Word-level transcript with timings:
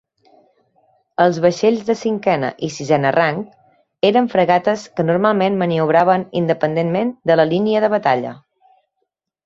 Els 1.25 1.35
vaixells 1.43 1.83
de 1.89 1.95
cinquena 1.99 2.49
i 2.69 2.71
sisena 2.77 3.13
rang 3.17 3.43
eren 4.11 4.31
fragates 4.33 4.89
que 4.97 5.07
normalment 5.13 5.63
maniobraven 5.63 6.29
independentment 6.45 7.17
de 7.33 7.41
la 7.43 7.51
línia 7.55 7.87
de 7.87 7.97
batalla. 7.99 8.39